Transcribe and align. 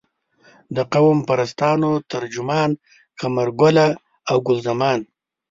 د 0.75 0.77
قوم 0.93 1.17
پرستانو 1.27 1.91
ترجمان 2.11 2.69
قمرګله 3.21 3.87
او 4.29 4.37
ګل 4.47 4.59
زمان. 4.67 4.99